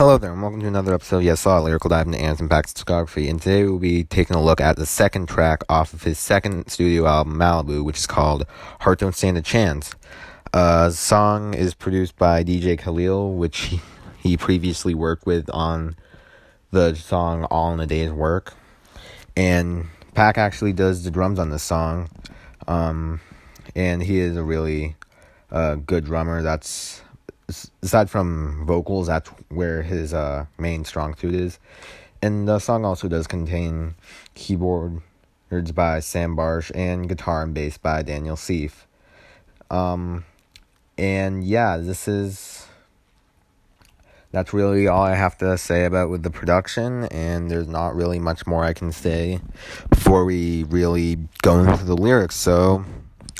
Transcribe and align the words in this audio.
Hello 0.00 0.16
there, 0.16 0.32
and 0.32 0.40
welcome 0.40 0.62
to 0.62 0.66
another 0.66 0.94
episode 0.94 1.18
of 1.18 1.24
Yes 1.24 1.44
Law, 1.44 1.60
Lyrical 1.60 1.90
Dive 1.90 2.06
into 2.06 2.18
Anderson 2.18 2.48
Paak's 2.48 2.72
discography. 2.72 3.28
And 3.28 3.38
today 3.38 3.64
we'll 3.64 3.78
be 3.78 4.04
taking 4.04 4.34
a 4.34 4.42
look 4.42 4.58
at 4.58 4.76
the 4.76 4.86
second 4.86 5.28
track 5.28 5.62
off 5.68 5.92
of 5.92 6.04
his 6.04 6.18
second 6.18 6.70
studio 6.70 7.06
album, 7.06 7.36
Malibu, 7.36 7.84
which 7.84 7.98
is 7.98 8.06
called 8.06 8.46
Heart 8.80 9.00
Don't 9.00 9.14
Stand 9.14 9.36
a 9.36 9.42
Chance. 9.42 9.94
Uh, 10.54 10.88
the 10.88 10.94
song 10.94 11.52
is 11.52 11.74
produced 11.74 12.16
by 12.16 12.42
DJ 12.42 12.78
Khalil, 12.78 13.34
which 13.34 13.58
he, 13.58 13.80
he 14.18 14.38
previously 14.38 14.94
worked 14.94 15.26
with 15.26 15.50
on 15.50 15.96
the 16.70 16.94
song 16.94 17.44
All 17.50 17.70
in 17.74 17.80
a 17.80 17.86
Day's 17.86 18.10
Work. 18.10 18.54
And 19.36 19.88
Paak 20.14 20.38
actually 20.38 20.72
does 20.72 21.04
the 21.04 21.10
drums 21.10 21.38
on 21.38 21.50
this 21.50 21.62
song. 21.62 22.08
Um, 22.66 23.20
and 23.76 24.02
he 24.02 24.20
is 24.20 24.38
a 24.38 24.42
really 24.42 24.96
uh, 25.52 25.74
good 25.74 26.06
drummer. 26.06 26.40
That's 26.40 27.02
aside 27.82 28.10
from 28.10 28.64
vocals, 28.66 29.06
that's 29.06 29.28
where 29.48 29.82
his 29.82 30.14
uh, 30.14 30.46
main 30.58 30.84
strong 30.84 31.14
suit 31.16 31.34
is. 31.34 31.58
And 32.22 32.46
the 32.46 32.58
song 32.58 32.84
also 32.84 33.08
does 33.08 33.26
contain 33.26 33.94
keyboards 34.34 35.72
by 35.74 36.00
Sam 36.00 36.36
Barsh 36.36 36.70
and 36.74 37.08
guitar 37.08 37.42
and 37.42 37.54
bass 37.54 37.78
by 37.78 38.02
Daniel 38.02 38.36
Seeff. 38.36 38.84
Um, 39.70 40.24
and 40.98 41.44
yeah, 41.44 41.78
this 41.78 42.08
is 42.08 42.66
that's 44.32 44.52
really 44.52 44.86
all 44.86 45.02
I 45.02 45.14
have 45.14 45.36
to 45.38 45.58
say 45.58 45.84
about 45.84 46.10
with 46.10 46.22
the 46.22 46.30
production, 46.30 47.04
and 47.06 47.50
there's 47.50 47.66
not 47.66 47.96
really 47.96 48.18
much 48.18 48.46
more 48.46 48.64
I 48.64 48.72
can 48.72 48.92
say 48.92 49.40
before 49.88 50.24
we 50.24 50.64
really 50.64 51.16
go 51.42 51.60
into 51.60 51.84
the 51.84 51.96
lyrics. 51.96 52.36
So, 52.36 52.84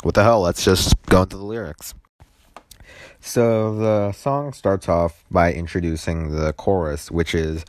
what 0.03 0.15
the 0.15 0.23
hell? 0.23 0.41
Let's 0.41 0.65
just 0.65 1.01
go 1.05 1.21
into 1.21 1.37
the 1.37 1.45
lyrics. 1.45 1.93
So 3.23 3.75
the 3.75 4.11
song 4.13 4.51
starts 4.51 4.89
off 4.89 5.23
by 5.29 5.53
introducing 5.53 6.35
the 6.35 6.53
chorus, 6.53 7.11
which 7.11 7.35
is 7.35 7.63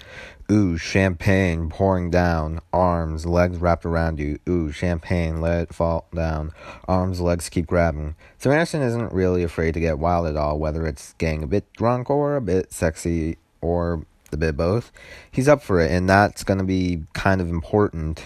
Ooh, 0.51 0.77
champagne 0.77 1.69
pouring 1.69 2.10
down, 2.10 2.60
arms, 2.73 3.24
legs 3.24 3.59
wrapped 3.59 3.87
around 3.87 4.18
you. 4.18 4.38
Ooh, 4.49 4.73
champagne, 4.73 5.41
let 5.41 5.63
it 5.63 5.74
fall 5.74 6.07
down, 6.15 6.52
arms, 6.88 7.21
legs 7.21 7.49
keep 7.49 7.66
grabbing. 7.66 8.16
So 8.38 8.51
Anderson 8.51 8.82
isn't 8.82 9.13
really 9.13 9.43
afraid 9.43 9.73
to 9.74 9.80
get 9.80 9.99
wild 9.99 10.26
at 10.26 10.37
all, 10.37 10.59
whether 10.59 10.87
it's 10.87 11.13
getting 11.15 11.43
a 11.43 11.46
bit 11.46 11.71
drunk 11.74 12.10
or 12.10 12.37
a 12.37 12.41
bit 12.41 12.73
sexy 12.73 13.38
or 13.60 14.04
a 14.32 14.37
bit 14.37 14.57
both. 14.57 14.91
He's 15.30 15.48
up 15.48 15.63
for 15.63 15.80
it, 15.80 15.91
and 15.91 16.09
that's 16.09 16.45
going 16.45 16.59
to 16.59 16.65
be 16.65 17.04
kind 17.13 17.41
of 17.41 17.48
important 17.48 18.24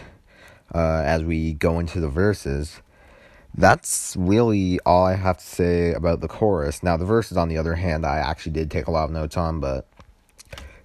uh, 0.74 1.02
as 1.04 1.22
we 1.22 1.52
go 1.52 1.78
into 1.78 2.00
the 2.00 2.08
verses 2.08 2.80
that's 3.56 4.16
really 4.18 4.78
all 4.86 5.04
I 5.04 5.14
have 5.14 5.38
to 5.38 5.44
say 5.44 5.92
about 5.92 6.20
the 6.20 6.28
chorus. 6.28 6.82
Now, 6.82 6.96
the 6.96 7.04
verses, 7.04 7.36
on 7.36 7.48
the 7.48 7.58
other 7.58 7.74
hand, 7.74 8.04
I 8.04 8.18
actually 8.18 8.52
did 8.52 8.70
take 8.70 8.86
a 8.86 8.90
lot 8.90 9.04
of 9.04 9.10
notes 9.10 9.36
on, 9.36 9.60
but 9.60 9.88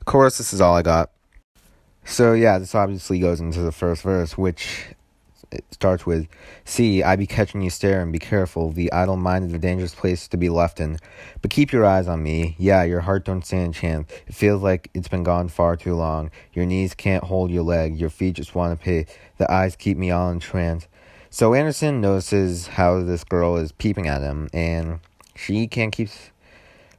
chorus, 0.06 0.38
this 0.38 0.54
is 0.54 0.62
all 0.62 0.76
I 0.76 0.82
got. 0.82 1.12
So, 2.06 2.34
yeah, 2.34 2.58
this 2.58 2.74
obviously 2.74 3.20
goes 3.20 3.40
into 3.40 3.62
the 3.62 3.72
first 3.72 4.02
verse, 4.02 4.38
which 4.38 4.86
it 5.52 5.66
starts 5.72 6.06
with 6.06 6.28
See, 6.64 7.04
I 7.04 7.18
be 7.18 7.28
catching 7.28 7.62
you 7.62 7.70
staring, 7.70 8.12
be 8.12 8.20
careful. 8.20 8.72
The 8.72 8.92
idle 8.94 9.18
mind 9.18 9.50
is 9.50 9.54
a 9.54 9.60
dangerous 9.60 9.94
place 9.94 10.28
to 10.30 10.38
be 10.38 10.48
left 10.48 10.80
in. 10.80 10.98
But 11.42 11.52
keep 11.52 11.74
your 11.74 11.86
eyes 11.86 12.08
on 12.08 12.24
me. 12.24 12.56
Yeah, 12.58 12.84
your 12.84 13.02
heart 13.02 13.26
don't 13.26 13.46
stand 13.46 13.76
a 13.76 13.78
chance. 13.78 14.10
It 14.28 14.34
feels 14.34 14.64
like 14.64 14.90
it's 14.94 15.10
been 15.10 15.24
gone 15.24 15.50
far 15.50 15.76
too 15.76 15.96
long. 15.96 16.32
Your 16.54 16.66
knees 16.66 16.94
can't 16.94 17.26
hold 17.26 17.52
your 17.52 17.64
leg. 17.64 17.98
Your 17.98 18.10
feet 18.10 18.36
just 18.36 18.56
want 18.56 18.80
to 18.80 18.84
pay. 18.84 19.08
The 19.38 19.52
eyes 19.52 19.76
keep 19.76 19.98
me 19.98 20.12
all 20.12 20.30
in 20.32 20.40
trance. 20.40 20.88
So 21.34 21.54
Anderson 21.54 22.02
notices 22.02 22.68
how 22.68 23.02
this 23.04 23.24
girl 23.24 23.56
is 23.56 23.72
peeping 23.72 24.06
at 24.06 24.22
him, 24.22 24.50
and 24.52 25.00
she 25.34 25.66
can't 25.66 25.94
keep 25.94 26.10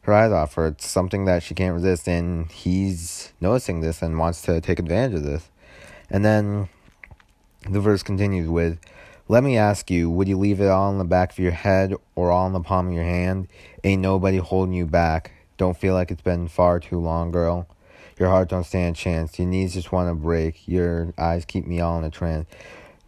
her 0.01 0.15
eyes 0.15 0.33
off 0.33 0.55
her. 0.55 0.69
It's 0.69 0.87
something 0.87 1.27
that 1.27 1.43
she 1.43 1.55
can't 1.55 1.75
resist, 1.75 2.09
and 2.09 2.51
he's 2.51 3.35
noticing 3.43 3.83
this 3.83 4.01
and 4.01 4.19
wants 4.19 4.41
to 4.43 4.63
take 4.63 4.79
advantage 4.79 5.17
of 5.17 5.25
this. 5.25 5.51
And 6.09 6.25
then 6.25 6.71
the 7.69 7.79
verse 7.79 8.03
continues 8.03 8.49
with, 8.49 8.79
Let 9.29 9.45
me 9.45 9.59
ask 9.59 9.91
you, 9.91 10.09
would 10.09 10.29
you 10.29 10.39
leave 10.39 10.63
it 10.63 10.69
all 10.69 10.91
in 10.91 10.97
the 10.97 11.05
back 11.05 11.33
of 11.33 11.39
your 11.39 11.53
head 11.53 11.93
or 12.15 12.31
all 12.31 12.47
in 12.47 12.55
the 12.55 12.61
palm 12.61 12.89
of 12.89 12.95
your 12.95 13.05
hand? 13.05 13.49
Ain't 13.85 14.01
nobody 14.01 14.39
holding 14.39 14.75
you 14.75 14.87
back. 14.87 15.33
Don't 15.59 15.77
feel 15.77 15.93
like 15.93 16.11
it's 16.11 16.23
been 16.23 16.49
far 16.49 16.81
too 16.81 16.99
long, 16.99 17.33
girl. 17.33 17.69
Your 18.19 18.31
heart 18.31 18.49
don't 18.49 18.65
stand 18.65 18.97
a 18.97 18.99
chance. 18.99 19.39
Your 19.39 19.49
knees 19.49 19.75
just 19.75 19.93
want 19.93 20.09
to 20.09 20.15
break. 20.15 20.67
Your 20.67 21.13
eyes 21.19 21.45
keep 21.45 21.67
me 21.67 21.81
all 21.81 21.99
in 21.99 22.05
a 22.05 22.11
trance 22.11 22.47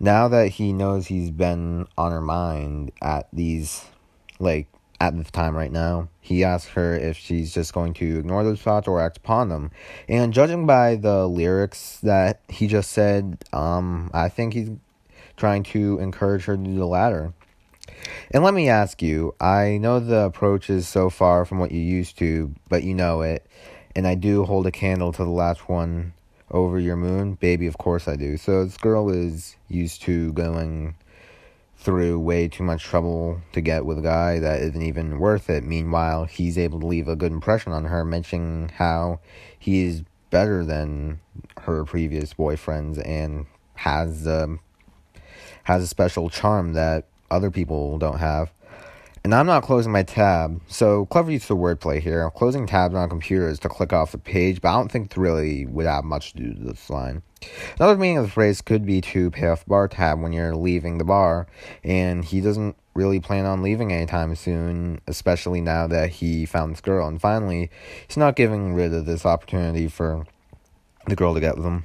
now 0.00 0.28
that 0.28 0.49
he 0.49 0.72
knows 0.72 1.06
he's 1.06 1.31
been 1.31 1.87
on 1.97 2.12
her 2.12 2.21
mind 2.21 2.93
at 3.00 3.28
these 3.32 3.84
like 4.38 4.69
at 5.00 5.16
the 5.16 5.25
time 5.25 5.56
right 5.56 5.72
now 5.72 6.09
he 6.21 6.43
asks 6.43 6.71
her 6.71 6.94
if 6.94 7.16
she's 7.16 7.53
just 7.53 7.75
going 7.75 7.93
to 7.93 8.19
ignore 8.19 8.44
those 8.44 8.60
thoughts 8.60 8.88
or 8.88 9.00
act 9.00 9.19
upon 9.19 9.50
them. 9.50 9.71
And 10.09 10.32
judging 10.32 10.66
by 10.66 10.94
the 10.97 11.27
lyrics 11.27 11.99
that 12.03 12.41
he 12.49 12.66
just 12.66 12.91
said 12.91 13.44
um 13.53 14.10
i 14.15 14.28
think 14.28 14.55
he's 14.55 14.71
trying 15.37 15.62
to 15.65 15.99
encourage 15.99 16.44
her 16.44 16.56
to 16.56 16.62
do 16.62 16.76
the 16.76 16.87
latter. 16.87 17.32
And 18.31 18.43
let 18.43 18.55
me 18.55 18.69
ask 18.69 19.03
you 19.03 19.34
i 19.41 19.78
know 19.78 20.00
the 20.00 20.21
approach 20.21 20.71
is 20.71 20.88
so 20.88 21.11
far 21.11 21.44
from 21.44 21.59
what 21.59 21.72
you 21.72 21.81
used 21.81 22.19
to 22.19 22.55
but 22.69 22.82
you 22.82 22.94
know 22.94 23.22
it. 23.22 23.47
And 23.97 24.06
i 24.06 24.15
do 24.15 24.44
hold 24.44 24.66
a 24.66 24.72
candle 24.72 25.12
to 25.12 25.25
the 25.25 25.31
last 25.31 25.69
one 25.69 26.15
over 26.50 26.78
your 26.78 26.97
moon? 26.97 27.34
Baby, 27.34 27.66
of 27.66 27.78
course 27.78 28.09
I 28.09 28.16
do. 28.16 28.37
So 28.37 28.65
this 28.65 28.77
girl 28.77 29.10
is 29.10 29.56
used 29.69 30.03
to 30.03 30.32
going 30.32 30.94
through 31.77 32.19
way 32.19 32.49
too 32.49 32.62
much 32.62 32.82
trouble 32.82 33.41
to 33.53 33.60
get 33.60 33.84
with 33.84 33.99
a 33.99 34.03
guy 34.03 34.38
that 34.38 34.60
isn't 34.60 34.82
even 34.82 35.19
worth 35.19 35.50
it. 35.50 35.65
Meanwhile, 35.65 36.25
he's 36.25 36.56
able 36.56 36.81
to 36.81 36.87
leave 36.87 37.09
a 37.09 37.16
good 37.16 37.32
impression 37.32 37.72
on 37.72 37.84
her, 37.84 38.05
mentioning 38.05 38.71
how 38.71 39.21
he 39.59 39.84
is 39.84 40.03
better 40.31 40.65
than 40.65 41.21
her 41.62 41.84
previous 41.84 42.34
boyfriends 42.34 43.06
and 43.06 43.47
has 43.75 44.26
um, 44.26 44.61
has 45.65 45.82
a 45.82 45.87
special 45.87 46.31
charm 46.31 46.72
that 46.72 47.06
other 47.31 47.50
people 47.50 47.99
don't 47.99 48.19
have 48.19 48.50
and 49.25 49.35
I'm 49.35 49.47
not 49.47 49.62
closing 49.62 49.91
my 49.91 50.03
tab. 50.03 50.61
So 50.69 51.07
clever 51.07 51.31
use 51.31 51.49
of 51.49 51.57
wordplay 51.57 51.99
here. 52.01 52.31
Closing 52.31 52.67
tabs 52.67 52.95
on 52.95 53.09
computers 53.09 53.59
to 53.61 53.71
click 53.71 53.93
off 53.93 54.12
the 54.12 54.19
page, 54.19 54.61
but 54.61 54.69
I 54.69 54.73
don't 54.75 54.93
think 54.93 55.17
really 55.17 55.65
would 55.65 55.87
have 55.87 56.05
much 56.05 56.35
to 56.35 56.39
do 56.39 56.49
with 56.51 56.67
this 56.67 56.91
line. 56.91 57.23
Another 57.77 57.97
meaning 57.97 58.19
of 58.19 58.27
the 58.27 58.31
phrase 58.31 58.61
could 58.61 58.85
be 58.85 59.01
to 59.01 59.31
pay 59.31 59.49
off 59.49 59.65
bar 59.67 59.89
tab 59.89 60.21
when 60.21 60.35
you're 60.35 60.55
leaving 60.55 60.99
the 60.99 61.05
bar, 61.05 61.47
and 61.83 62.25
he 62.25 62.43
doesn't 62.43 62.77
really 62.95 63.19
plan 63.19 63.47
on 63.47 63.62
leaving 63.62 63.93
anytime 63.93 64.35
soon, 64.35 65.01
especially 65.07 65.61
now 65.61 65.87
that 65.87 66.11
he 66.11 66.45
found 66.45 66.73
this 66.73 66.81
girl. 66.83 67.09
And 67.09 67.21
finally, 67.21 67.71
he's 68.06 68.17
not 68.19 68.37
giving 68.37 68.75
rid 68.75 68.93
of 68.93 69.06
this 69.06 69.25
opportunity 69.25 69.89
for 69.89 70.27
the 71.06 71.17
girl 71.17 71.35
to 71.35 71.41
get 71.41 71.56
with 71.56 71.65
him. 71.65 71.85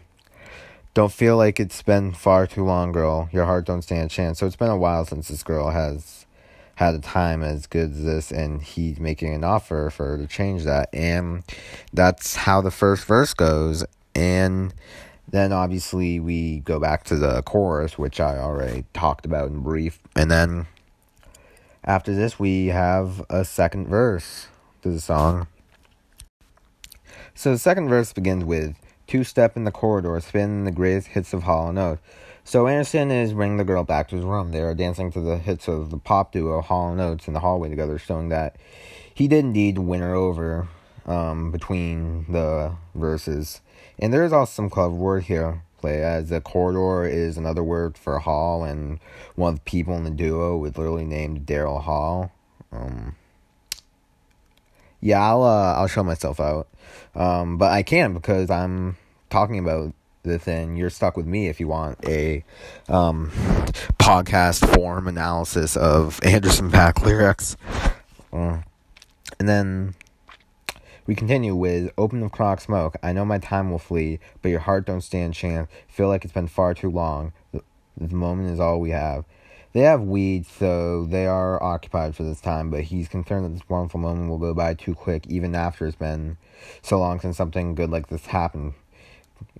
Don't 0.93 1.11
feel 1.11 1.37
like 1.37 1.59
it's 1.59 1.81
been 1.83 2.11
far 2.11 2.47
too 2.47 2.65
long, 2.65 2.91
girl. 2.91 3.29
Your 3.31 3.45
heart 3.45 3.65
don't 3.65 3.81
stand 3.81 4.11
a 4.11 4.13
chance. 4.13 4.39
So 4.39 4.45
it's 4.45 4.55
been 4.55 4.69
a 4.69 4.77
while 4.77 5.05
since 5.05 5.29
this 5.29 5.43
girl 5.43 5.69
has 5.69 6.25
had 6.79 6.95
a 6.95 6.99
time 6.99 7.43
as 7.43 7.67
good 7.67 7.91
as 7.91 8.05
this 8.05 8.31
and 8.31 8.61
he's 8.61 9.01
making 9.01 9.33
an 9.33 9.43
offer 9.43 9.89
for 9.89 10.11
her 10.11 10.17
to 10.17 10.25
change 10.25 10.63
that. 10.63 10.87
And 10.93 11.43
that's 11.91 12.37
how 12.37 12.61
the 12.61 12.71
first 12.71 13.03
verse 13.03 13.33
goes. 13.33 13.83
And 14.15 14.73
then 15.27 15.51
obviously 15.51 16.21
we 16.21 16.59
go 16.59 16.79
back 16.79 17.03
to 17.03 17.17
the 17.17 17.41
chorus 17.41 17.97
which 17.97 18.21
i 18.21 18.37
already 18.37 18.85
talked 18.93 19.25
about 19.25 19.49
in 19.49 19.59
brief. 19.59 19.99
And 20.15 20.31
then 20.31 20.67
after 21.83 22.15
this 22.15 22.39
we 22.39 22.67
have 22.67 23.25
a 23.29 23.43
second 23.43 23.89
verse 23.89 24.47
to 24.81 24.89
the 24.89 25.01
song. 25.01 25.47
So 27.35 27.51
the 27.51 27.59
second 27.59 27.89
verse 27.89 28.13
begins 28.13 28.45
with 28.45 28.77
two 29.05 29.25
step 29.25 29.57
in 29.57 29.65
the 29.65 29.71
corridor 29.71 30.17
spin 30.21 30.63
the 30.63 30.71
greatest 30.71 31.09
hits 31.09 31.33
of 31.33 31.43
Hall 31.43 31.67
and 31.67 31.77
Oates 31.77 32.01
so 32.49 32.65
Anderson 32.65 33.11
is 33.11 33.33
bringing 33.33 33.57
the 33.57 33.63
girl 33.63 33.83
back 33.83 34.07
to 34.07 34.15
his 34.15 34.25
room. 34.25 34.51
They 34.51 34.61
are 34.61 34.73
dancing 34.73 35.11
to 35.11 35.19
the 35.19 35.37
hits 35.37 35.67
of 35.67 35.91
the 35.91 35.99
pop 35.99 36.31
duo 36.31 36.61
Hall 36.61 36.99
& 36.99 37.01
Oates 37.01 37.27
in 37.27 37.35
the 37.35 37.41
hallway 37.41 37.69
together, 37.69 37.99
showing 37.99 38.29
that 38.29 38.55
he 39.13 39.27
did 39.27 39.45
indeed 39.45 39.77
win 39.77 40.01
her 40.01 40.15
over 40.15 40.67
um, 41.05 41.51
between 41.51 42.25
the 42.27 42.71
verses. 42.95 43.61
And 43.99 44.11
there 44.11 44.23
is 44.23 44.33
also 44.33 44.51
some 44.51 44.69
clever 44.71 44.95
word 44.95 45.25
here 45.25 45.61
play 45.77 46.01
as 46.01 46.29
the 46.29 46.41
corridor 46.41 47.05
is 47.05 47.37
another 47.37 47.63
word 47.63 47.99
for 47.99 48.17
hall, 48.17 48.63
and 48.63 48.99
one 49.35 49.53
of 49.53 49.59
the 49.59 49.65
people 49.65 49.95
in 49.95 50.03
the 50.03 50.09
duo 50.09 50.57
was 50.57 50.75
literally 50.75 51.05
named 51.05 51.45
Daryl 51.45 51.83
Hall. 51.83 52.31
Um, 52.71 53.15
yeah, 55.01 55.21
I'll 55.21 55.43
uh, 55.43 55.75
I'll 55.75 55.87
show 55.87 56.03
myself 56.03 56.39
out, 56.39 56.67
um, 57.13 57.59
but 57.59 57.71
I 57.71 57.83
can't 57.83 58.15
because 58.15 58.49
I'm 58.49 58.97
talking 59.29 59.59
about 59.59 59.93
and 60.23 60.77
you're 60.77 60.89
stuck 60.89 61.15
with 61.15 61.25
me 61.25 61.47
if 61.47 61.59
you 61.59 61.67
want 61.67 61.97
a 62.05 62.43
um, 62.87 63.31
podcast 63.97 64.73
form 64.75 65.07
analysis 65.07 65.77
of 65.77 66.19
Anderson 66.23 66.69
Paak 66.71 67.03
lyrics. 67.05 67.55
Uh, 68.31 68.59
and 69.39 69.47
then 69.47 69.95
we 71.07 71.15
continue 71.15 71.55
with 71.55 71.91
Open 71.97 72.19
the 72.19 72.29
Clock 72.29 72.61
Smoke. 72.61 72.95
I 73.01 73.13
know 73.13 73.25
my 73.25 73.39
time 73.39 73.71
will 73.71 73.79
flee, 73.79 74.19
but 74.41 74.49
your 74.49 74.59
heart 74.59 74.85
don't 74.85 75.01
stand 75.01 75.33
chance. 75.33 75.69
Feel 75.87 76.07
like 76.07 76.23
it's 76.23 76.33
been 76.33 76.47
far 76.47 76.73
too 76.73 76.91
long. 76.91 77.33
The, 77.51 77.63
the 77.97 78.13
moment 78.13 78.51
is 78.51 78.59
all 78.59 78.79
we 78.79 78.91
have. 78.91 79.25
They 79.71 79.81
have 79.81 80.01
weed, 80.01 80.47
so 80.47 81.05
they 81.05 81.27
are 81.27 81.61
occupied 81.61 82.15
for 82.15 82.23
this 82.23 82.41
time, 82.41 82.71
but 82.71 82.83
he's 82.83 83.07
concerned 83.07 83.45
that 83.45 83.53
this 83.53 83.69
wonderful 83.69 83.99
moment 83.99 84.29
will 84.29 84.39
go 84.39 84.53
by 84.53 84.73
too 84.73 84.95
quick, 84.95 85.27
even 85.27 85.53
after 85.53 85.85
it's 85.85 85.95
been 85.95 86.37
so 86.81 86.99
long 86.99 87.19
since 87.19 87.37
something 87.37 87.75
good 87.75 87.91
like 87.91 88.07
this 88.07 88.25
happened. 88.27 88.73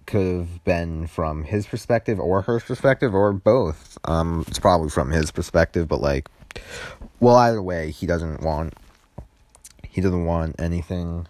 Could 0.10 0.26
have 0.26 0.64
been 0.64 1.06
from 1.06 1.44
his 1.44 1.68
perspective 1.68 2.20
or 2.20 2.42
her 2.42 2.60
perspective 2.60 3.14
or 3.14 3.32
both. 3.32 4.00
Um, 4.06 4.44
it's 4.48 4.58
probably 4.58 4.90
from 4.90 5.12
his 5.12 5.30
perspective, 5.30 5.88
but 5.88 6.02
like, 6.02 6.28
well, 7.20 7.36
either 7.36 7.62
way, 7.62 7.92
he 7.92 8.08
doesn't 8.08 8.42
want. 8.42 8.74
He 9.88 10.02
doesn't 10.02 10.26
want 10.26 10.56
anything. 10.60 11.28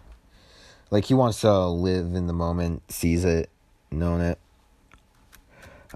Like 0.92 1.04
he 1.04 1.14
wants 1.14 1.42
to 1.42 1.68
live 1.68 2.16
in 2.16 2.28
the 2.28 2.34
moment, 2.34 2.90
sees 2.90 3.26
it, 3.26 3.50
known 3.92 4.22
it. 4.22 4.40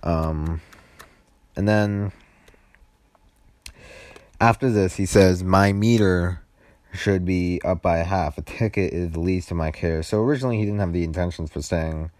Um, 0.04 0.60
and 1.56 1.66
then 1.66 2.12
after 4.42 4.70
this, 4.70 4.98
he 4.98 5.06
says, 5.06 5.42
My 5.42 5.72
meter 5.72 6.42
should 6.94 7.24
be 7.24 7.62
up 7.64 7.82
by 7.82 8.00
half. 8.00 8.38
A 8.38 8.42
ticket 8.42 8.92
is 8.92 9.12
the 9.12 9.22
least 9.22 9.52
of 9.52 9.58
my 9.58 9.72
care. 9.72 10.04
So 10.04 10.22
originally, 10.22 10.58
he 10.58 10.66
didn't 10.66 10.82
have 10.82 10.92
the 10.92 11.06
intentions 11.06 11.50
for 11.50 11.62
staying 11.62 12.12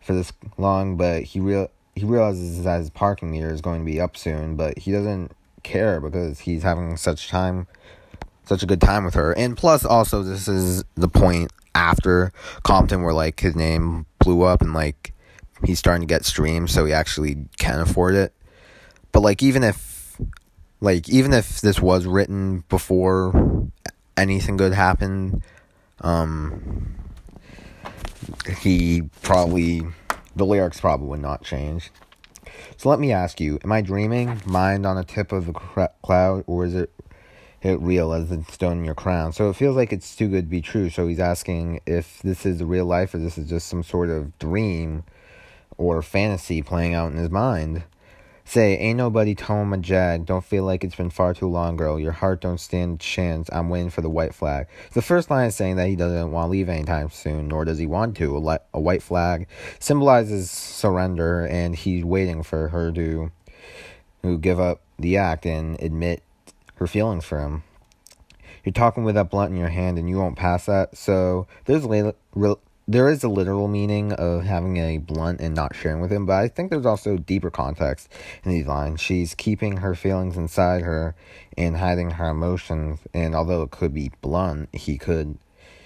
for 0.00 0.14
this 0.14 0.32
long, 0.56 0.96
but 0.96 1.22
he 1.22 1.40
real 1.40 1.70
he 1.94 2.04
realizes 2.04 2.62
that 2.62 2.78
his 2.78 2.90
parking 2.90 3.30
meter 3.30 3.52
is 3.52 3.60
going 3.60 3.80
to 3.80 3.84
be 3.84 4.00
up 4.00 4.16
soon, 4.16 4.56
but 4.56 4.78
he 4.78 4.92
doesn't 4.92 5.32
care 5.62 6.00
because 6.00 6.40
he's 6.40 6.62
having 6.62 6.96
such 6.96 7.28
time 7.28 7.66
such 8.44 8.62
a 8.62 8.66
good 8.66 8.80
time 8.80 9.04
with 9.04 9.14
her. 9.14 9.32
And 9.32 9.56
plus 9.56 9.84
also 9.84 10.22
this 10.22 10.48
is 10.48 10.84
the 10.94 11.08
point 11.08 11.52
after 11.74 12.32
Compton 12.62 13.02
where 13.02 13.12
like 13.12 13.40
his 13.40 13.54
name 13.54 14.06
blew 14.18 14.42
up 14.42 14.62
and 14.62 14.72
like 14.72 15.12
he's 15.64 15.78
starting 15.78 16.06
to 16.06 16.12
get 16.12 16.24
streams 16.24 16.72
so 16.72 16.84
he 16.84 16.92
actually 16.92 17.36
can 17.58 17.80
afford 17.80 18.14
it. 18.14 18.32
But 19.12 19.20
like 19.20 19.42
even 19.42 19.62
if 19.62 20.20
like 20.80 21.08
even 21.08 21.32
if 21.32 21.60
this 21.60 21.80
was 21.80 22.06
written 22.06 22.64
before 22.68 23.68
anything 24.16 24.56
good 24.56 24.72
happened, 24.72 25.42
um 26.00 26.94
he 28.60 29.02
probably 29.22 29.82
the 30.36 30.46
lyrics 30.46 30.80
probably 30.80 31.08
would 31.08 31.20
not 31.20 31.42
change. 31.42 31.90
So 32.76 32.88
let 32.88 33.00
me 33.00 33.12
ask 33.12 33.40
you, 33.40 33.58
am 33.64 33.72
I 33.72 33.80
dreaming, 33.80 34.40
mind 34.46 34.86
on 34.86 34.96
the 34.96 35.04
tip 35.04 35.32
of 35.32 35.52
cr- 35.52 35.84
cloud, 36.02 36.44
or 36.46 36.64
is 36.64 36.74
it 36.74 36.92
it 37.60 37.80
real 37.80 38.12
as 38.12 38.28
the 38.28 38.44
stone 38.44 38.78
in 38.78 38.84
your 38.84 38.94
crown? 38.94 39.32
So 39.32 39.50
it 39.50 39.56
feels 39.56 39.76
like 39.76 39.92
it's 39.92 40.14
too 40.14 40.28
good 40.28 40.44
to 40.44 40.50
be 40.50 40.60
true. 40.60 40.90
So 40.90 41.08
he's 41.08 41.18
asking 41.18 41.80
if 41.86 42.20
this 42.22 42.46
is 42.46 42.62
real 42.62 42.86
life 42.86 43.14
or 43.14 43.18
this 43.18 43.36
is 43.36 43.48
just 43.48 43.66
some 43.66 43.82
sort 43.82 44.10
of 44.10 44.38
dream 44.38 45.02
or 45.76 46.00
fantasy 46.02 46.62
playing 46.62 46.94
out 46.94 47.10
in 47.10 47.18
his 47.18 47.30
mind. 47.30 47.82
Say, 48.48 48.78
ain't 48.78 48.96
nobody 48.96 49.34
towing 49.34 49.68
my 49.68 49.76
jag. 49.76 50.24
Don't 50.24 50.42
feel 50.42 50.64
like 50.64 50.82
it's 50.82 50.96
been 50.96 51.10
far 51.10 51.34
too 51.34 51.48
long, 51.50 51.76
girl. 51.76 52.00
Your 52.00 52.12
heart 52.12 52.40
don't 52.40 52.58
stand 52.58 52.94
a 52.94 52.98
chance. 52.98 53.50
I'm 53.52 53.68
waiting 53.68 53.90
for 53.90 54.00
the 54.00 54.08
white 54.08 54.34
flag. 54.34 54.68
The 54.94 55.02
first 55.02 55.30
line 55.30 55.48
is 55.48 55.54
saying 55.54 55.76
that 55.76 55.88
he 55.88 55.96
doesn't 55.96 56.32
want 56.32 56.46
to 56.46 56.52
leave 56.52 56.70
anytime 56.70 57.10
soon, 57.10 57.48
nor 57.48 57.66
does 57.66 57.76
he 57.76 57.86
want 57.86 58.16
to. 58.16 58.38
A, 58.38 58.60
a 58.72 58.80
white 58.80 59.02
flag 59.02 59.48
symbolizes 59.78 60.50
surrender, 60.50 61.44
and 61.44 61.76
he's 61.76 62.06
waiting 62.06 62.42
for 62.42 62.68
her 62.68 62.90
to, 62.92 63.30
to 64.22 64.38
give 64.38 64.58
up 64.58 64.80
the 64.98 65.18
act 65.18 65.44
and 65.44 65.78
admit 65.82 66.22
her 66.76 66.86
feelings 66.86 67.26
for 67.26 67.40
him. 67.40 67.64
You're 68.64 68.72
talking 68.72 69.04
with 69.04 69.16
that 69.16 69.28
blunt 69.28 69.52
in 69.52 69.58
your 69.58 69.68
hand, 69.68 69.98
and 69.98 70.08
you 70.08 70.16
won't 70.16 70.36
pass 70.36 70.64
that. 70.64 70.96
So 70.96 71.46
there's 71.66 71.84
a 71.84 72.14
there 72.88 73.10
is 73.10 73.22
a 73.22 73.28
literal 73.28 73.68
meaning 73.68 74.14
of 74.14 74.44
having 74.44 74.78
a 74.78 74.96
blunt 74.96 75.42
and 75.42 75.54
not 75.54 75.76
sharing 75.76 76.00
with 76.00 76.10
him, 76.10 76.24
but 76.24 76.32
I 76.32 76.48
think 76.48 76.70
there's 76.70 76.86
also 76.86 77.18
deeper 77.18 77.50
context 77.50 78.08
in 78.42 78.50
these 78.50 78.66
lines. 78.66 79.02
She's 79.02 79.34
keeping 79.34 79.76
her 79.76 79.94
feelings 79.94 80.38
inside 80.38 80.82
her 80.82 81.14
and 81.58 81.76
hiding 81.76 82.12
her 82.12 82.30
emotions, 82.30 83.00
and 83.12 83.34
although 83.34 83.60
it 83.60 83.70
could 83.70 83.92
be 83.92 84.10
blunt, 84.22 84.70
he 84.72 84.96
could 84.96 85.38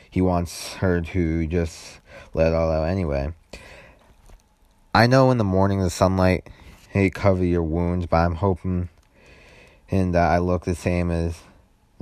he 0.09 0.21
wants 0.21 0.75
her 0.75 1.01
to 1.01 1.47
just 1.47 1.99
let 2.35 2.49
it 2.49 2.55
all 2.55 2.71
out 2.71 2.85
anyway. 2.85 3.33
I 4.95 5.09
know 5.09 5.31
in 5.31 5.39
the 5.39 5.45
morning 5.45 5.81
the 5.81 5.91
sunlight 5.91 6.49
may 6.95 7.11
cover 7.11 7.45
your 7.45 7.63
wounds, 7.63 8.07
but 8.07 8.19
I'm 8.19 8.37
hoping 8.37 8.91
and 9.91 10.15
that 10.15 10.31
I 10.31 10.39
look 10.39 10.65
the 10.65 10.75
same 10.75 11.11
as 11.11 11.41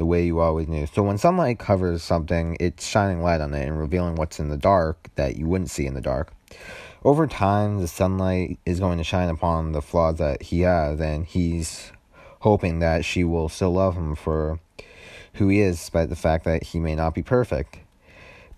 the 0.00 0.06
way 0.06 0.24
you 0.24 0.40
always 0.40 0.66
knew. 0.66 0.86
So 0.86 1.02
when 1.02 1.18
sunlight 1.18 1.58
covers 1.58 2.02
something, 2.02 2.56
it's 2.58 2.86
shining 2.86 3.22
light 3.22 3.42
on 3.42 3.52
it 3.52 3.68
and 3.68 3.78
revealing 3.78 4.14
what's 4.14 4.40
in 4.40 4.48
the 4.48 4.56
dark 4.56 5.10
that 5.16 5.36
you 5.36 5.46
wouldn't 5.46 5.68
see 5.68 5.84
in 5.84 5.92
the 5.92 6.00
dark. 6.00 6.32
Over 7.04 7.26
time, 7.26 7.80
the 7.80 7.86
sunlight 7.86 8.58
is 8.64 8.80
going 8.80 8.96
to 8.96 9.04
shine 9.04 9.28
upon 9.28 9.72
the 9.72 9.82
flaws 9.82 10.16
that 10.16 10.40
he 10.40 10.62
has, 10.62 11.00
and 11.00 11.26
he's 11.26 11.92
hoping 12.38 12.78
that 12.78 13.04
she 13.04 13.24
will 13.24 13.50
still 13.50 13.72
love 13.72 13.94
him 13.94 14.14
for 14.14 14.58
who 15.34 15.48
he 15.48 15.60
is, 15.60 15.76
despite 15.76 16.08
the 16.08 16.16
fact 16.16 16.46
that 16.46 16.62
he 16.62 16.80
may 16.80 16.94
not 16.94 17.14
be 17.14 17.22
perfect. 17.22 17.76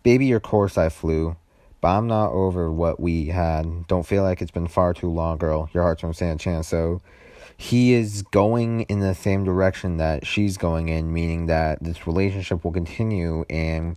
Baby, 0.04 0.26
your 0.26 0.38
course 0.38 0.78
I 0.78 0.90
flew, 0.90 1.34
but 1.80 1.88
I'm 1.88 2.06
not 2.06 2.30
over 2.30 2.70
what 2.70 3.00
we 3.00 3.26
had. 3.26 3.88
Don't 3.88 4.06
feel 4.06 4.22
like 4.22 4.40
it's 4.40 4.52
been 4.52 4.68
far 4.68 4.94
too 4.94 5.10
long, 5.10 5.38
girl. 5.38 5.68
Your 5.72 5.82
heart's 5.82 6.02
from 6.02 6.14
stand 6.14 6.40
a 6.40 6.42
chance. 6.42 6.68
So 6.68 7.00
he 7.56 7.92
is 7.94 8.22
going 8.22 8.82
in 8.82 9.00
the 9.00 9.14
same 9.14 9.44
direction 9.44 9.96
that 9.98 10.26
she's 10.26 10.56
going 10.56 10.88
in, 10.88 11.12
meaning 11.12 11.46
that 11.46 11.82
this 11.82 12.06
relationship 12.06 12.64
will 12.64 12.72
continue. 12.72 13.44
And 13.48 13.96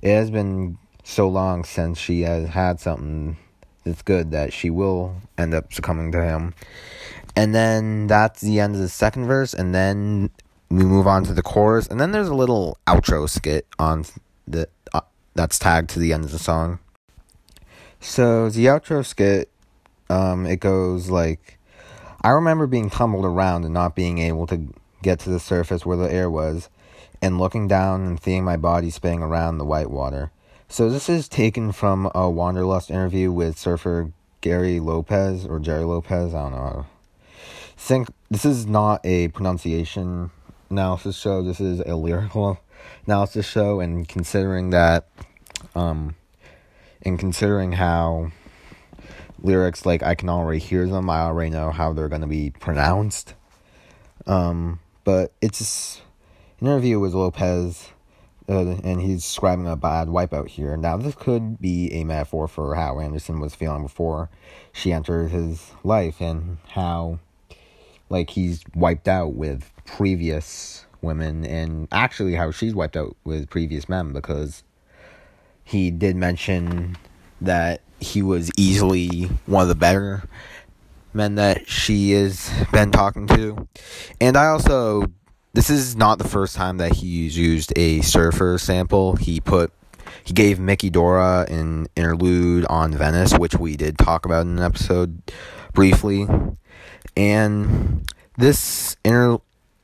it 0.00 0.14
has 0.14 0.30
been 0.30 0.78
so 1.04 1.28
long 1.28 1.64
since 1.64 1.98
she 1.98 2.22
has 2.22 2.48
had 2.48 2.80
something 2.80 3.36
that's 3.84 4.02
good 4.02 4.30
that 4.32 4.52
she 4.52 4.70
will 4.70 5.16
end 5.38 5.54
up 5.54 5.72
succumbing 5.72 6.12
to 6.12 6.22
him. 6.22 6.54
And 7.34 7.54
then 7.54 8.06
that's 8.06 8.40
the 8.40 8.60
end 8.60 8.74
of 8.74 8.80
the 8.80 8.88
second 8.88 9.26
verse, 9.26 9.54
and 9.54 9.74
then 9.74 10.30
we 10.70 10.84
move 10.84 11.06
on 11.06 11.24
to 11.24 11.32
the 11.32 11.42
chorus, 11.42 11.86
and 11.86 12.00
then 12.00 12.10
there's 12.12 12.28
a 12.28 12.34
little 12.34 12.78
outro 12.86 13.28
skit 13.28 13.66
on 13.78 14.04
the 14.46 14.68
uh, 14.92 15.00
that's 15.34 15.58
tagged 15.58 15.90
to 15.90 15.98
the 15.98 16.12
end 16.12 16.24
of 16.24 16.32
the 16.32 16.38
song. 16.38 16.80
So 18.00 18.50
the 18.50 18.66
outro 18.66 19.04
skit, 19.06 19.50
um, 20.10 20.46
it 20.46 20.60
goes 20.60 21.10
like. 21.10 21.57
I 22.20 22.30
remember 22.30 22.66
being 22.66 22.90
tumbled 22.90 23.24
around 23.24 23.64
and 23.64 23.72
not 23.72 23.94
being 23.94 24.18
able 24.18 24.46
to 24.48 24.68
get 25.02 25.20
to 25.20 25.30
the 25.30 25.38
surface 25.38 25.86
where 25.86 25.96
the 25.96 26.12
air 26.12 26.28
was, 26.28 26.68
and 27.22 27.38
looking 27.38 27.68
down 27.68 28.04
and 28.04 28.20
seeing 28.22 28.44
my 28.44 28.56
body 28.56 28.90
spinning 28.90 29.22
around 29.22 29.58
the 29.58 29.64
white 29.64 29.90
water. 29.90 30.30
So 30.68 30.90
this 30.90 31.08
is 31.08 31.28
taken 31.28 31.72
from 31.72 32.10
a 32.14 32.28
Wanderlust 32.28 32.90
interview 32.90 33.32
with 33.32 33.58
surfer 33.58 34.12
Gary 34.40 34.80
Lopez 34.80 35.46
or 35.46 35.58
Gerry 35.58 35.84
Lopez. 35.84 36.34
I 36.34 36.42
don't 36.42 36.52
know. 36.52 36.86
Think 37.76 38.08
this 38.30 38.44
is 38.44 38.66
not 38.66 39.00
a 39.04 39.28
pronunciation 39.28 40.30
analysis 40.70 41.16
show. 41.16 41.42
This 41.42 41.60
is 41.60 41.80
a 41.80 41.96
lyrical 41.96 42.60
analysis 43.06 43.46
show, 43.46 43.80
and 43.80 44.08
considering 44.08 44.70
that, 44.70 45.08
um, 45.74 46.16
and 47.02 47.18
considering 47.18 47.72
how 47.72 48.32
lyrics 49.42 49.86
like 49.86 50.02
I 50.02 50.14
can 50.14 50.28
already 50.28 50.58
hear 50.58 50.86
them. 50.86 51.08
I 51.10 51.20
already 51.20 51.50
know 51.50 51.70
how 51.70 51.92
they're 51.92 52.08
going 52.08 52.22
to 52.22 52.26
be 52.26 52.50
pronounced. 52.50 53.34
Um, 54.26 54.80
but 55.04 55.32
it's 55.40 56.00
an 56.60 56.66
interview 56.66 57.00
with 57.00 57.14
Lopez, 57.14 57.88
uh, 58.48 58.76
and 58.84 59.00
he's 59.00 59.22
describing 59.22 59.66
a 59.66 59.76
bad 59.76 60.08
wipeout 60.08 60.48
here. 60.48 60.76
Now, 60.76 60.96
this 60.96 61.14
could 61.14 61.60
be 61.60 61.92
a 61.92 62.04
metaphor 62.04 62.48
for 62.48 62.74
how 62.74 62.98
Anderson 62.98 63.40
was 63.40 63.54
feeling 63.54 63.82
before 63.82 64.28
she 64.72 64.92
entered 64.92 65.30
his 65.30 65.72
life, 65.82 66.20
and 66.20 66.58
how, 66.68 67.20
like, 68.10 68.30
he's 68.30 68.62
wiped 68.74 69.08
out 69.08 69.34
with 69.34 69.70
previous 69.86 70.84
women, 71.00 71.46
and 71.46 71.88
actually 71.90 72.34
how 72.34 72.50
she's 72.50 72.74
wiped 72.74 72.96
out 72.96 73.16
with 73.24 73.48
previous 73.48 73.88
men 73.88 74.12
because 74.12 74.62
he 75.64 75.90
did 75.90 76.16
mention 76.16 76.96
that 77.40 77.82
he 78.00 78.22
was 78.22 78.50
easily 78.56 79.30
one 79.46 79.62
of 79.62 79.68
the 79.68 79.74
better 79.74 80.24
men 81.12 81.34
that 81.36 81.68
she 81.68 82.12
has 82.12 82.50
been 82.72 82.90
talking 82.90 83.26
to. 83.26 83.68
And 84.20 84.36
I 84.36 84.46
also, 84.46 85.04
this 85.52 85.70
is 85.70 85.96
not 85.96 86.18
the 86.18 86.28
first 86.28 86.54
time 86.54 86.78
that 86.78 86.94
he's 86.94 87.36
used 87.36 87.72
a 87.76 88.00
surfer 88.02 88.58
sample. 88.58 89.16
He 89.16 89.40
put, 89.40 89.72
he 90.24 90.32
gave 90.32 90.60
Mickey 90.60 90.90
Dora 90.90 91.46
an 91.48 91.86
interlude 91.96 92.66
on 92.66 92.92
Venice, 92.92 93.36
which 93.36 93.54
we 93.54 93.76
did 93.76 93.98
talk 93.98 94.24
about 94.24 94.42
in 94.42 94.58
an 94.58 94.64
episode 94.64 95.20
briefly. 95.72 96.26
And 97.16 98.10
this 98.36 98.96
inter, 99.04 99.38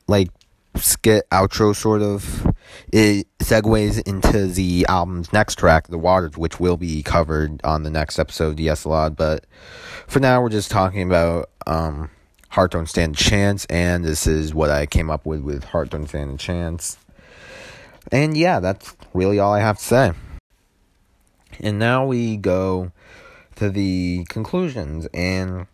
like, 0.07 0.29
skit 0.75 1.29
outro 1.31 1.75
sort 1.75 2.01
of 2.01 2.54
it 2.91 3.27
segues 3.39 4.01
into 4.07 4.47
the 4.47 4.85
album's 4.87 5.31
next 5.33 5.57
track 5.57 5.87
the 5.87 5.97
waters 5.97 6.37
which 6.37 6.59
will 6.59 6.77
be 6.77 7.03
covered 7.03 7.59
on 7.63 7.83
the 7.83 7.89
next 7.89 8.19
episode 8.19 8.59
yes 8.59 8.85
a 8.85 8.89
lot 8.89 9.15
but 9.15 9.45
for 10.07 10.19
now 10.19 10.41
we're 10.41 10.49
just 10.49 10.71
talking 10.71 11.01
about 11.01 11.49
um, 11.67 12.09
heart 12.49 12.71
don't 12.71 12.87
stand 12.87 13.15
a 13.15 13.17
chance 13.17 13.65
and 13.65 14.05
this 14.05 14.27
is 14.27 14.53
what 14.53 14.69
i 14.69 14.85
came 14.85 15.09
up 15.09 15.25
with 15.25 15.41
with 15.41 15.63
heart 15.65 15.89
don't 15.89 16.07
stand 16.07 16.33
a 16.33 16.37
chance. 16.37 16.97
And 18.11 18.37
yeah 18.37 18.59
that's 18.59 18.95
really 19.13 19.39
all 19.39 19.53
i 19.53 19.59
have 19.59 19.77
to 19.77 19.83
say. 19.83 20.13
And 21.59 21.79
now 21.79 22.05
we 22.05 22.37
go 22.37 22.91
to 23.55 23.69
the 23.69 24.25
conclusions 24.29 25.07
and 25.13 25.67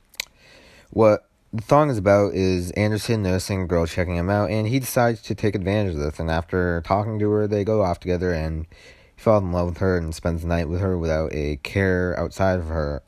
what 0.92 1.28
the 1.54 1.64
song 1.64 1.90
is 1.90 1.98
about 1.98 2.34
is 2.34 2.72
Anderson 2.72 3.24
noticing 3.24 3.62
a 3.62 3.68
girl 3.68 3.86
checking 3.86 4.16
him 4.16 4.30
out, 4.30 4.50
and 4.50 4.68
he 4.68 4.80
decides 4.80 5.22
to 5.24 5.36
take 5.36 5.54
advantage 5.54 5.96
of 5.96 6.00
this. 6.00 6.20
And 6.20 6.32
after 6.32 6.82
talking 6.86 7.20
to 7.20 7.30
her, 7.32 7.48
they 7.48 7.66
go 7.66 7.82
off 7.82 8.00
together, 8.00 8.32
and 8.32 8.68
he 9.16 9.22
falls 9.22 9.44
in 9.44 9.52
love 9.52 9.68
with 9.68 9.78
her 9.80 9.98
and 9.98 10.16
spends 10.16 10.42
the 10.44 10.48
night 10.48 10.70
with 10.70 10.80
her 10.80 10.98
without 10.98 11.34
a 11.34 11.58
care 11.58 12.18
outside 12.18 12.60
of 12.60 12.68
her 12.68 13.04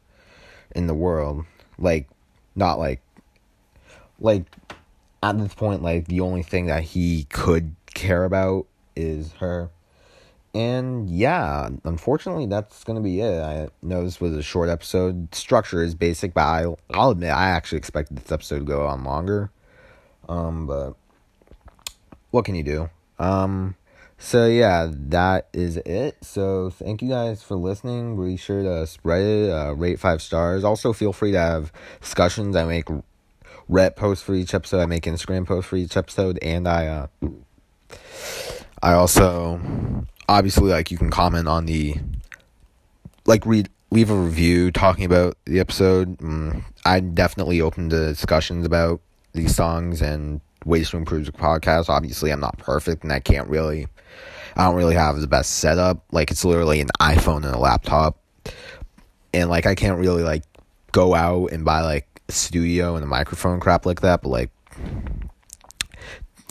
in 0.75 0.88
the 0.88 0.93
world. 0.93 1.45
Like, 1.77 2.09
not 2.55 2.79
like, 2.79 3.01
like 4.19 4.43
at 5.21 5.38
this 5.38 5.53
point, 5.53 5.81
like 5.81 6.07
the 6.07 6.19
only 6.19 6.43
thing 6.43 6.65
that 6.65 6.83
he 6.83 7.23
could 7.25 7.75
care 7.93 8.25
about 8.25 8.67
is 8.95 9.31
her. 9.33 9.69
And 10.53 11.10
yeah, 11.10 11.69
unfortunately, 11.83 12.45
that's 12.45 12.83
gonna 12.83 13.01
be 13.01 13.22
it. 13.22 13.41
I 13.41 13.69
know 13.81 14.03
this 14.03 14.22
was 14.22 14.36
a 14.36 14.43
short 14.43 14.69
episode. 14.69 15.33
Structure 15.33 15.81
is 15.83 15.95
basic, 15.95 16.33
but 16.33 16.41
I, 16.41 16.65
I'll 16.91 17.10
admit 17.10 17.31
I 17.31 17.50
actually 17.50 17.79
expected 17.79 18.17
this 18.17 18.31
episode 18.31 18.60
to 18.60 18.65
go 18.65 18.86
on 18.86 19.03
longer. 19.03 19.50
Um, 20.29 20.67
but 20.67 20.93
what 22.29 22.45
can 22.45 22.55
you 22.55 22.63
do? 22.63 22.89
Um, 23.17 23.75
so 24.17 24.48
yeah, 24.48 24.89
that 24.89 25.48
is 25.53 25.77
it. 25.77 26.24
So 26.24 26.69
thank 26.69 27.01
you 27.01 27.10
guys 27.10 27.41
for 27.41 27.55
listening. 27.55 28.24
Be 28.24 28.38
sure 28.38 28.63
to 28.63 28.86
spread 28.88 29.22
it, 29.22 29.51
uh, 29.51 29.74
rate 29.74 30.00
five 30.00 30.22
stars. 30.22 30.63
Also, 30.63 30.93
feel 30.93 31.13
free 31.13 31.31
to 31.31 31.39
have 31.39 31.74
discussions. 32.00 32.55
I 32.55 32.63
make 32.63 32.86
Reddit 33.69 33.95
posts 33.95 34.24
for 34.24 34.36
each 34.36 34.53
episode. 34.53 34.81
I 34.81 34.86
make 34.86 35.03
Instagram 35.03 35.48
posts 35.48 35.69
for 35.69 35.77
each 35.77 35.98
episode, 35.98 36.38
and 36.41 36.67
I 36.67 36.88
uh, 36.88 37.07
I 38.81 38.93
also 38.93 39.60
obviously 40.33 40.71
like 40.71 40.89
you 40.89 40.97
can 40.97 41.11
comment 41.11 41.47
on 41.47 41.67
the 41.67 41.95
like 43.25 43.45
read 43.45 43.69
leave 43.91 44.09
a 44.09 44.15
review 44.15 44.71
talking 44.71 45.05
about 45.05 45.37
the 45.45 45.59
episode. 45.59 46.17
Mm, 46.17 46.63
I'm 46.85 47.13
definitely 47.13 47.61
open 47.61 47.89
to 47.91 48.07
discussions 48.07 48.65
about 48.65 48.99
these 49.33 49.55
songs 49.55 50.01
and 50.01 50.41
ways 50.65 50.89
to 50.89 50.97
improve 50.97 51.27
the 51.27 51.31
podcast. 51.31 51.87
Obviously, 51.87 52.31
I'm 52.31 52.39
not 52.39 52.57
perfect 52.57 53.03
and 53.03 53.13
I 53.13 53.19
can't 53.19 53.47
really 53.47 53.87
I 54.55 54.65
don't 54.65 54.75
really 54.75 54.95
have 54.95 55.21
the 55.21 55.27
best 55.27 55.57
setup. 55.57 56.03
Like 56.11 56.31
it's 56.31 56.43
literally 56.43 56.81
an 56.81 56.89
iPhone 56.99 57.45
and 57.45 57.53
a 57.53 57.59
laptop. 57.59 58.17
And 59.33 59.51
like 59.51 59.67
I 59.67 59.75
can't 59.75 59.99
really 59.99 60.23
like 60.23 60.43
go 60.91 61.13
out 61.13 61.51
and 61.51 61.63
buy 61.63 61.81
like 61.81 62.07
a 62.27 62.31
studio 62.31 62.95
and 62.95 63.03
a 63.03 63.07
microphone 63.07 63.59
crap 63.59 63.85
like 63.85 64.01
that, 64.01 64.23
but 64.23 64.29
like 64.29 64.49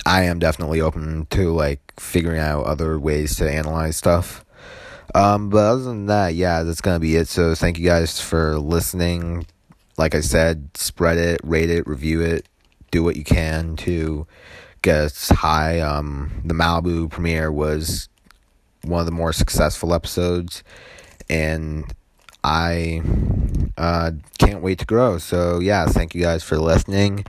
I 0.04 0.24
am 0.24 0.38
definitely 0.38 0.80
open 0.80 1.26
to 1.30 1.52
like 1.52 1.80
figuring 1.98 2.40
out 2.40 2.64
other 2.64 2.98
ways 2.98 3.36
to 3.36 3.50
analyze 3.50 3.96
stuff. 3.96 4.44
Um, 5.14 5.50
but 5.50 5.58
other 5.58 5.82
than 5.82 6.06
that, 6.06 6.34
yeah, 6.34 6.62
that's 6.62 6.80
gonna 6.80 6.98
be 6.98 7.16
it. 7.16 7.28
So 7.28 7.54
thank 7.54 7.78
you 7.78 7.84
guys 7.86 8.20
for 8.20 8.58
listening. 8.58 9.46
Like 9.98 10.14
I 10.14 10.20
said, 10.20 10.70
spread 10.74 11.18
it, 11.18 11.40
rate 11.44 11.70
it, 11.70 11.86
review 11.86 12.20
it, 12.22 12.48
do 12.90 13.04
what 13.04 13.16
you 13.16 13.24
can 13.24 13.76
to 13.76 14.26
get 14.80 14.96
us 14.96 15.28
high. 15.28 15.80
Um, 15.80 16.42
the 16.44 16.54
Malibu 16.54 17.10
premiere 17.10 17.52
was 17.52 18.08
one 18.82 19.00
of 19.00 19.06
the 19.06 19.12
more 19.12 19.32
successful 19.32 19.94
episodes, 19.94 20.64
and 21.28 21.84
I 22.42 23.02
uh, 23.76 24.12
can't 24.38 24.62
wait 24.62 24.78
to 24.80 24.86
grow. 24.86 25.18
So, 25.18 25.58
yeah, 25.58 25.86
thank 25.86 26.14
you 26.14 26.22
guys 26.22 26.42
for 26.42 26.58
listening, 26.58 27.24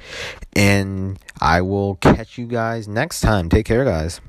and 0.56 1.20
I 1.40 1.62
will 1.62 1.96
catch 1.96 2.38
you 2.38 2.46
guys 2.48 2.88
next 2.88 3.22
time. 3.22 3.50
Take 3.50 3.66
care, 3.66 3.86
guys. 3.86 4.22